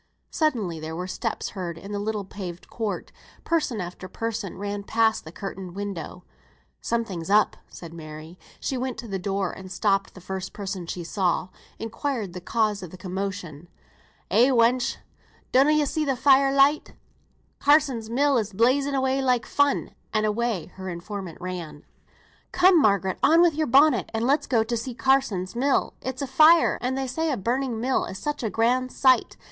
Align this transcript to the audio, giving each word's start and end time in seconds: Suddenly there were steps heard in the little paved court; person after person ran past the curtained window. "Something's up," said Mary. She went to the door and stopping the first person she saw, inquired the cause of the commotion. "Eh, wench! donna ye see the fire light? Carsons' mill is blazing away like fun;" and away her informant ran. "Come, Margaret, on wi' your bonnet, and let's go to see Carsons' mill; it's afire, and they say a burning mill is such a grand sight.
Suddenly 0.31 0.79
there 0.79 0.95
were 0.95 1.05
steps 1.05 1.49
heard 1.49 1.77
in 1.77 1.91
the 1.91 1.99
little 1.99 2.25
paved 2.25 2.71
court; 2.71 3.11
person 3.43 3.79
after 3.79 4.07
person 4.07 4.57
ran 4.57 4.81
past 4.81 5.25
the 5.25 5.31
curtained 5.31 5.75
window. 5.75 6.23
"Something's 6.81 7.29
up," 7.29 7.55
said 7.67 7.93
Mary. 7.93 8.39
She 8.59 8.79
went 8.79 8.97
to 8.97 9.07
the 9.07 9.19
door 9.19 9.51
and 9.51 9.71
stopping 9.71 10.09
the 10.15 10.19
first 10.19 10.53
person 10.53 10.87
she 10.87 11.03
saw, 11.03 11.49
inquired 11.77 12.33
the 12.33 12.41
cause 12.41 12.81
of 12.81 12.89
the 12.89 12.97
commotion. 12.97 13.67
"Eh, 14.31 14.47
wench! 14.49 14.97
donna 15.51 15.69
ye 15.71 15.85
see 15.85 16.03
the 16.03 16.15
fire 16.15 16.51
light? 16.51 16.93
Carsons' 17.59 18.09
mill 18.09 18.39
is 18.39 18.53
blazing 18.53 18.95
away 18.95 19.21
like 19.21 19.45
fun;" 19.45 19.91
and 20.11 20.25
away 20.25 20.71
her 20.77 20.89
informant 20.89 21.39
ran. 21.39 21.85
"Come, 22.51 22.81
Margaret, 22.81 23.19
on 23.21 23.43
wi' 23.43 23.49
your 23.51 23.67
bonnet, 23.67 24.09
and 24.15 24.25
let's 24.25 24.47
go 24.47 24.63
to 24.63 24.75
see 24.75 24.95
Carsons' 24.95 25.55
mill; 25.55 25.93
it's 26.01 26.23
afire, 26.23 26.79
and 26.81 26.97
they 26.97 27.05
say 27.05 27.29
a 27.29 27.37
burning 27.37 27.79
mill 27.79 28.05
is 28.05 28.17
such 28.17 28.41
a 28.41 28.49
grand 28.49 28.91
sight. 28.91 29.37